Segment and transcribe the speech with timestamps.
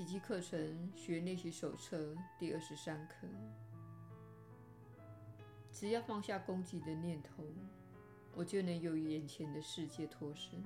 [0.00, 3.28] 奇迹课程学练习手册第二十三课。
[5.70, 7.44] 只要放下攻击的念头，
[8.34, 10.64] 我就能由眼前的世界脱身。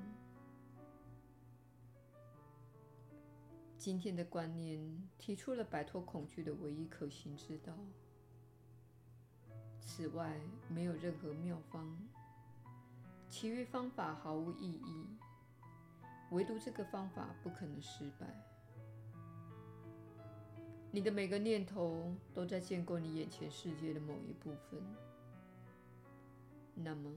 [3.77, 4.81] 今天的观念
[5.19, 7.77] 提出了摆脱恐惧的唯一可行之道。
[9.81, 10.39] 此外，
[10.69, 11.99] 没有任何妙方，
[13.29, 15.09] 其余方法毫无意义。
[16.31, 18.54] 唯独这个方法不可能失败。
[20.95, 24.81] 你的每个念头都在建构你眼前世界的某一部分。
[26.73, 27.11] 那么，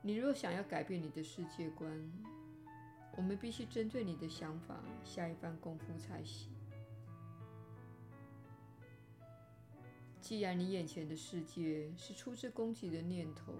[0.00, 1.86] 你若想要改变你的世界观，
[3.14, 6.50] 我们必须针对你的想法下一番功夫才行。
[10.18, 13.52] 既然你眼前的世界是出自攻击的念头，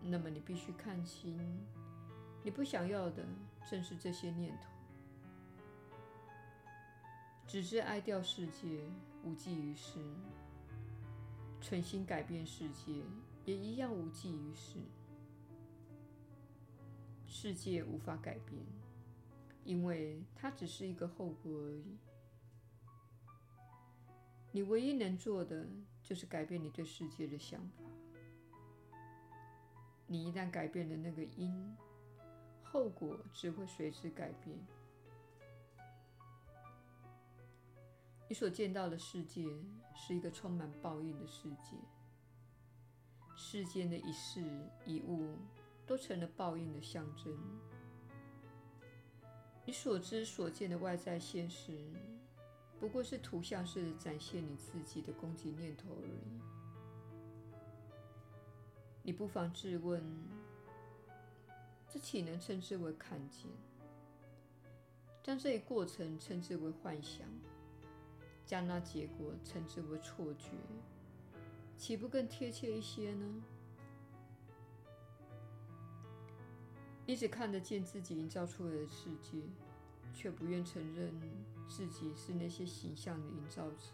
[0.00, 1.38] 那么你必须看清，
[2.42, 3.22] 你不想要的
[3.70, 4.73] 正是这些念头。
[7.46, 8.80] 只知哀悼世界
[9.22, 9.98] 无济于事，
[11.60, 13.02] 存心改变世界
[13.44, 14.78] 也一样无济于事。
[17.26, 18.60] 世界无法改变，
[19.64, 21.96] 因为它只是一个后果而已。
[24.50, 25.66] 你唯一能做的
[26.02, 27.84] 就是改变你对世界的想法。
[30.06, 31.76] 你一旦改变了那个因，
[32.62, 34.56] 后果只会随之改变。
[38.28, 39.46] 你所见到的世界
[39.94, 41.76] 是一个充满报应的世界，
[43.36, 44.42] 世间的一事
[44.86, 45.36] 一物
[45.86, 47.36] 都成了报应的象征。
[49.66, 51.78] 你所知所见的外在现实，
[52.80, 56.40] 不过是图像式的展现你自己的攻击念头而已。
[59.02, 60.02] 你不妨质问。
[61.86, 63.48] 这岂能称之为看见？
[65.22, 67.28] 将这一过程称之为幻想，
[68.44, 70.50] 将那结果称之为错觉，
[71.76, 73.42] 岂不更贴切一些呢？
[77.06, 79.42] 你只看得见自己营造出来的世界，
[80.12, 81.12] 却不愿承认
[81.68, 83.92] 自己是那些形象的营造者。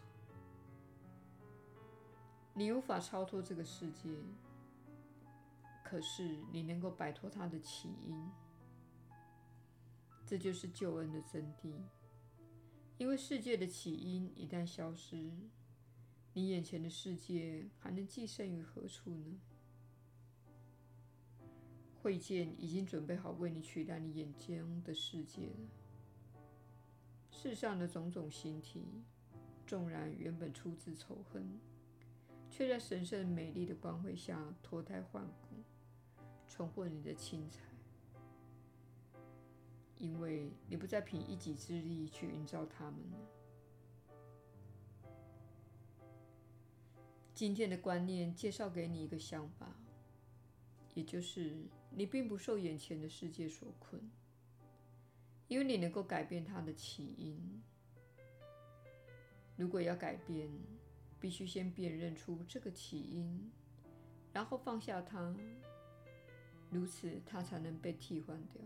[2.53, 4.09] 你无法超脱这个世界。
[5.83, 8.31] 可是，你能够摆脱它的起因，
[10.25, 11.73] 这就是救恩的真谛。
[13.01, 15.31] 因为世界的起因一旦消失，
[16.33, 19.39] 你眼前的世界还能寄生于何处呢？
[21.99, 25.67] 慧剑已经准备好为你取代你眼中的世界了。
[27.31, 28.85] 世上的种种形体，
[29.65, 31.59] 纵然原本出自仇恨，
[32.51, 35.63] 却在神圣美丽的光辉下脱胎换骨。
[36.47, 37.61] 重获你的青彩，
[40.01, 43.19] 因为你不再凭一己之力去营造它们了。
[47.35, 49.75] 今天的观念介绍给你一个想法，
[50.95, 54.01] 也就是你并不受眼前的世界所困，
[55.47, 57.61] 因为你能够改变它的起因。
[59.55, 60.49] 如果要改变，
[61.19, 63.51] 必须先辨认出这个起因，
[64.33, 65.35] 然后放下它。
[66.71, 68.59] 如此，它才能被替换掉。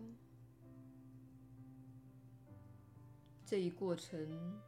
[3.45, 4.59] 这一过程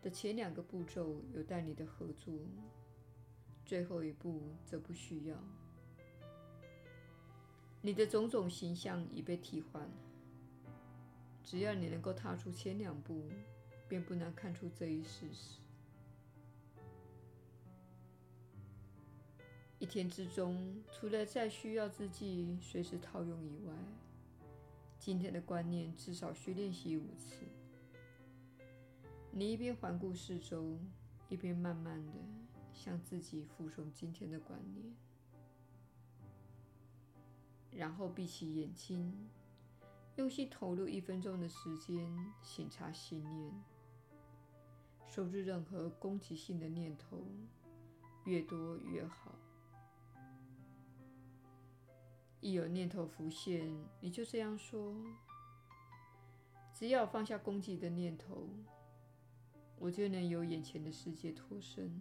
[0.00, 2.32] 的前两个步骤有待你的合作，
[3.66, 5.36] 最后一步则不需要。
[7.80, 9.90] 你的种种形象已被替换，
[11.42, 13.24] 只要你能够踏出前两步，
[13.88, 15.58] 便不难看出这一事实。
[19.80, 23.74] 一天之中，除了在需要之际随时套用以外，
[25.00, 27.44] 今天的观念至少需练习五次。
[29.34, 30.78] 你一边环顾四周，
[31.30, 32.12] 一边慢慢地
[32.70, 34.94] 向自己复诵今天的观念，
[37.70, 39.30] 然后闭起眼睛，
[40.16, 43.64] 用心投入一分钟的时间，省察心念，
[45.06, 47.24] 收住任何攻击性的念头，
[48.26, 49.34] 越多越好。
[52.42, 54.94] 一有念头浮现，你就这样说：
[56.74, 58.46] 只要放下攻击的念头，
[59.82, 62.00] 我就能由眼前的世界脱身。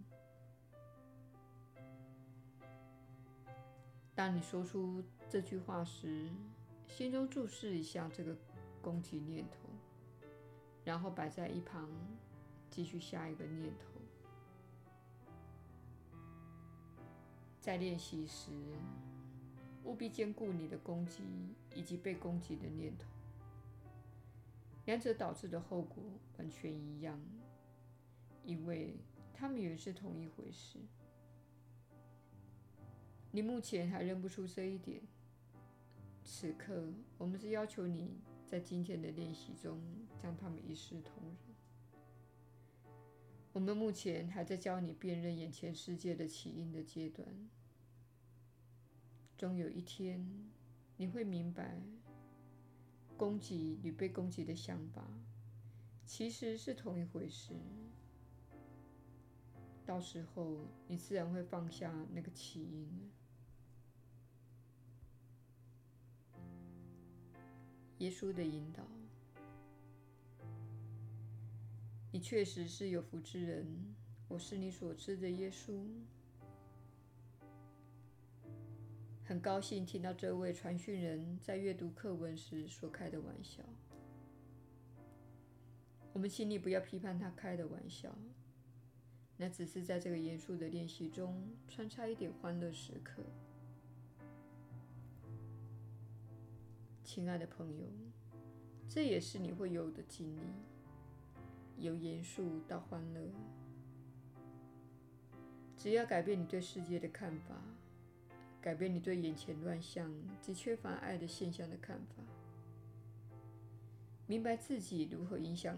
[4.14, 6.30] 当你说出这句话时，
[6.88, 8.38] 心中注视一下这个
[8.84, 9.68] 攻击念头，
[10.84, 11.90] 然后摆在一旁，
[12.70, 13.88] 继续下一个念头。
[17.60, 18.52] 在练习时，
[19.86, 21.24] 务必兼顾你的攻击
[21.74, 23.08] 以及被攻击的念头。
[24.86, 26.04] 两者导致的后果
[26.38, 27.20] 完全一样，
[28.44, 28.96] 因为
[29.34, 30.80] 它们也是同一回事。
[33.32, 35.02] 你目前还认不出这一点。
[36.24, 39.82] 此刻，我们是要求你在今天的练习中
[40.22, 41.36] 将它们一视同仁。
[43.54, 47.28] 我们目前还在教你辨认眼前世界的起因的阶段。
[49.38, 50.26] 终有一天，
[50.98, 51.82] 你会明白，
[53.18, 55.06] 攻击与被攻击的想法
[56.06, 57.56] 其实是同一回事。
[59.86, 60.58] 到时候，
[60.88, 63.12] 你自然会放下那个起因。
[67.98, 68.84] 耶稣的引导，
[72.12, 73.96] 你确实是有福之人。
[74.28, 75.86] 我是你所知的耶稣。
[79.24, 83.64] 很高兴听到这位传讯人在阅读课文时所开的玩笑。
[86.12, 88.14] 我们请你不要批判他开的玩笑，
[89.42, 91.36] 那只是在这个严肃的练习中
[91.68, 93.24] 穿插一点欢乐时刻。
[97.04, 97.88] 亲爱的朋友，
[98.88, 100.42] 这也是你会有的经历，
[101.84, 103.20] 由严肃到欢乐。
[105.76, 107.60] 只要改变你对世界的看法，
[108.62, 112.24] 改变你对眼前乱象及缺乏爱的现象的看法，
[114.28, 115.76] 明白自己如何影响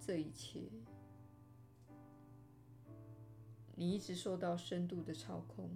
[0.00, 0.62] 这一切，
[3.78, 5.70] 你一直受到深度的操控，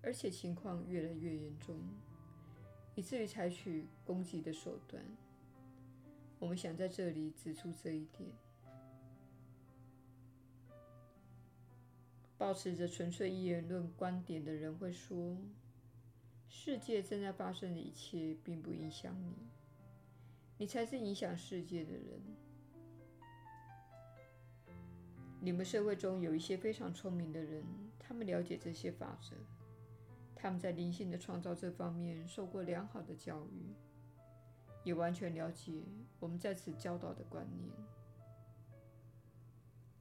[0.00, 1.78] 而且情况越来越严重。
[2.94, 5.04] 以至于采取攻击的手段。
[6.38, 8.30] 我们想在这里指出这一点。
[12.38, 15.36] 抱持着纯粹一元论观点的人会说，
[16.48, 19.34] 世界正在发生的一切并不影响你，
[20.56, 22.45] 你才是影响世界的人。
[25.46, 27.62] 你们社会中有一些非常聪明的人，
[28.00, 29.36] 他们了解这些法则。
[30.34, 33.72] 他们在灵性的创造这方面受过良好的教育，
[34.82, 35.84] 也完全了解
[36.18, 37.70] 我们在此教导的观念。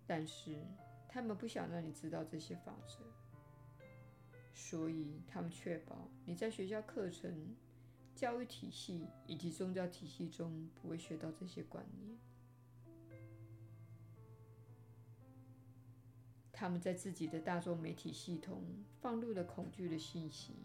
[0.07, 0.65] 但是，
[1.07, 3.85] 他们不想让你知道这些法则，
[4.51, 7.55] 所以他们确保你在学校课程、
[8.15, 12.17] 教育体系以及宗教体系中不会学到这些观念。
[16.57, 18.63] 他们在自己的大众媒体系统
[19.01, 20.55] 放入了恐惧的信息，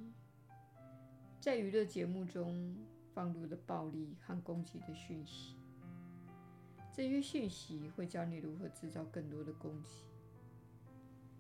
[1.40, 2.76] 在娱乐节目中
[3.12, 5.56] 放入了暴力和攻击的讯息。
[6.94, 10.04] 这些讯息会教你如何制造更多的攻击，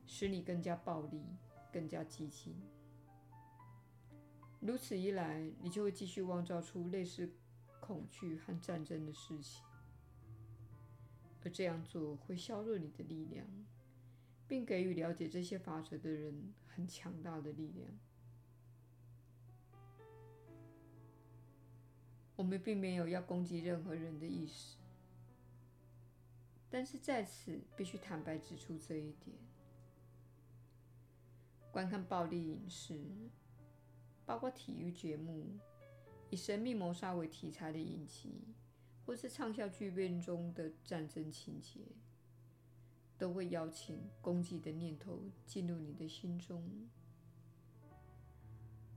[0.04, 1.22] 使你更加暴力、
[1.72, 2.56] 更加激进。
[4.58, 7.32] 如此一来，你就会继续妄造出类似
[7.78, 9.64] 恐惧和战争的事情，
[11.44, 13.46] 而这样做会削弱你的力量。
[14.50, 17.88] 并给予了解这些法则的人很强大的力量。
[22.34, 24.76] 我们并没有要攻击任何人的意思，
[26.68, 29.36] 但是在此必须坦白指出这一点：
[31.70, 32.98] 观看暴力影视，
[34.26, 35.46] 包括体育节目、
[36.28, 38.42] 以神秘谋杀为题材的影集，
[39.06, 41.82] 或是畅销剧变中的战争情节。
[43.20, 46.64] 都会邀请攻击的念头进入你的心中，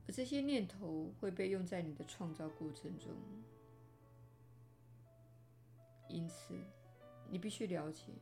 [0.06, 3.10] 而这些念头会被用在你的创造过程中。
[6.08, 6.54] 因此，
[7.28, 8.14] 你必须了解，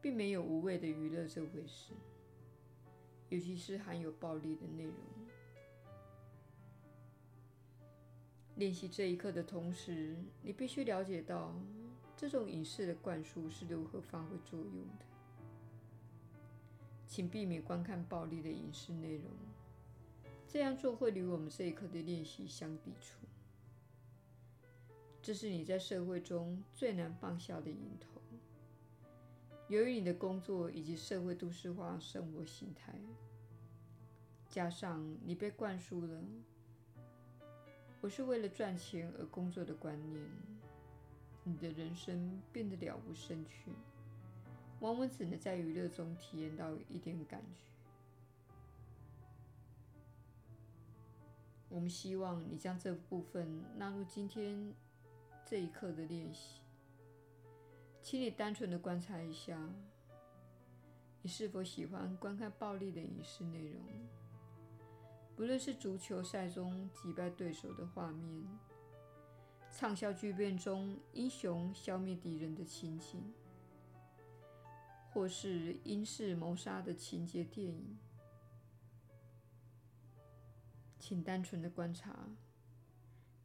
[0.00, 1.94] 并没有无谓的娱乐这回事，
[3.28, 4.94] 尤其是含有暴力的内容。
[8.54, 11.52] 练习这一课的同时，你必须了解到，
[12.20, 15.06] 这种影视的灌输是如何发挥作用的。
[17.06, 19.30] 请避免观看暴力的影视内容，
[20.48, 23.20] 这样做会与我们这一刻的练习相抵触。
[25.22, 28.20] 这是你在社会中最难放下的瘾头。
[29.68, 32.98] 由于你的工作以及社会都市化生活形态，
[34.48, 36.20] 加上你被灌输了
[38.02, 40.20] “我是为了赚钱而工作”的观念，
[41.48, 43.72] 你的人生变得了无生趣。
[44.80, 47.64] 往往只能在娱乐中体验到一点感觉。
[51.68, 54.72] 我们希望你将这部分纳入今天
[55.44, 56.60] 这一刻的练习。
[58.00, 59.58] 请你单纯的观察一下，
[61.22, 63.80] 你是否喜欢观看暴力的影视内容？
[65.36, 68.46] 不论是足球赛中击败对手的画面，
[69.78, 73.32] 畅销剧变中英雄消灭敌人的情景，
[75.12, 77.96] 或是英式谋杀的情节电影，
[80.98, 82.28] 请单纯的观察，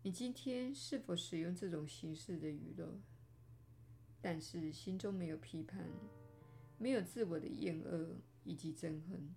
[0.02, 3.00] 你今天是否使用这种形式的娱乐，
[4.20, 5.88] 但是心中没有批判，
[6.80, 9.36] 没有自我的厌恶以及憎恨。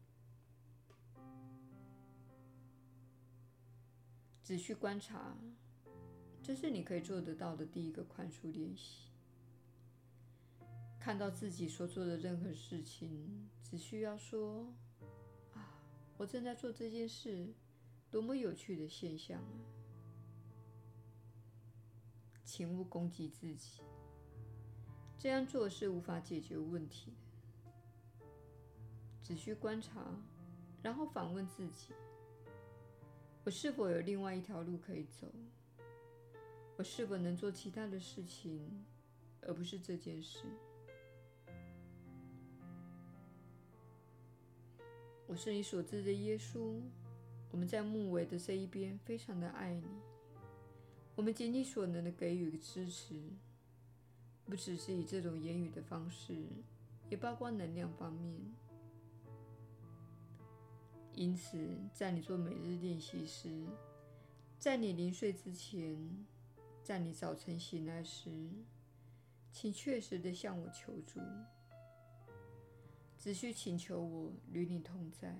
[4.42, 5.36] 只需观察，
[6.46, 9.10] 这是你可以做得到的第一个宽恕练习。
[11.00, 14.72] 看到自己所做的任何事情，只需要说
[15.54, 15.82] ：“啊，
[16.16, 17.52] 我正在做这件事，
[18.12, 19.58] 多么有趣的现象啊！”
[22.46, 23.82] 请勿攻击自己，
[25.18, 27.16] 这样做是无法解决问题的。
[29.20, 30.16] 只需观察，
[30.80, 31.92] 然后反问自己。
[33.42, 35.26] 我是否有另外一条路可以走？
[36.76, 38.84] 我是否能做其他的事情，
[39.40, 40.44] 而不是这件事？
[45.26, 46.80] 我是你所知的耶稣。
[47.50, 49.86] 我们在木尾的这一边非常的爱你。
[51.14, 53.14] 我们尽你所能的给予支持，
[54.44, 56.36] 不只是以这种言语的方式，
[57.08, 58.38] 也包括能量方面。
[61.14, 61.56] 因此，
[61.94, 63.64] 在你做每日练习时，
[64.58, 65.96] 在你临睡之前，
[66.86, 68.30] 在你早晨醒来时，
[69.50, 71.18] 请确实的向我求助，
[73.18, 75.36] 只需请求我与你同在，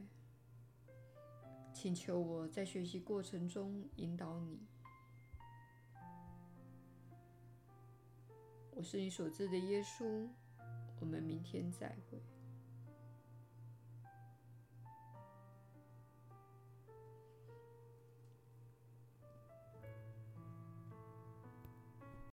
[1.73, 4.59] 请求我在学习过程中引导你。
[8.73, 10.29] 我是你所知的耶稣。
[10.99, 12.36] 我们明天再会。